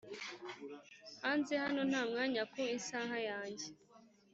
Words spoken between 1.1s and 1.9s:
hanze hano